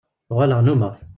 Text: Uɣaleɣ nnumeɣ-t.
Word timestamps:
Uɣaleɣ 0.31 0.59
nnumeɣ-t. 0.61 0.99